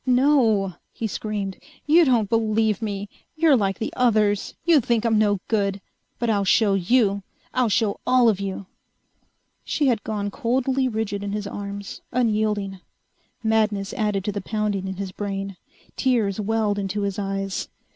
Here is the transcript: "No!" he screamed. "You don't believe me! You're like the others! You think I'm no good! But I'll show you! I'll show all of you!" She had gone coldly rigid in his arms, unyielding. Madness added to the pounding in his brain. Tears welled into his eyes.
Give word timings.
"No!" 0.03 0.73
he 0.91 1.05
screamed. 1.05 1.59
"You 1.85 2.05
don't 2.05 2.27
believe 2.27 2.81
me! 2.81 3.07
You're 3.35 3.55
like 3.55 3.77
the 3.77 3.93
others! 3.95 4.55
You 4.65 4.79
think 4.81 5.05
I'm 5.05 5.19
no 5.19 5.39
good! 5.47 5.79
But 6.17 6.27
I'll 6.27 6.43
show 6.43 6.73
you! 6.73 7.21
I'll 7.53 7.69
show 7.69 7.99
all 8.07 8.27
of 8.27 8.39
you!" 8.39 8.65
She 9.63 9.85
had 9.89 10.03
gone 10.03 10.31
coldly 10.31 10.87
rigid 10.87 11.21
in 11.23 11.33
his 11.33 11.45
arms, 11.45 12.01
unyielding. 12.11 12.79
Madness 13.43 13.93
added 13.93 14.23
to 14.25 14.31
the 14.31 14.41
pounding 14.41 14.87
in 14.87 14.95
his 14.95 15.11
brain. 15.11 15.55
Tears 15.95 16.39
welled 16.39 16.79
into 16.79 17.03
his 17.03 17.19
eyes. 17.19 17.67